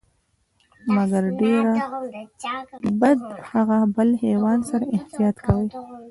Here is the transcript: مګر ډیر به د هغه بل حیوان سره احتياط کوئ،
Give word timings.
مګر 0.95 1.23
ډیر 1.39 1.63
به 2.99 3.09
د 3.29 3.31
هغه 3.51 3.77
بل 3.95 4.09
حیوان 4.23 4.59
سره 4.69 4.85
احتياط 4.95 5.37
کوئ، 5.45 5.67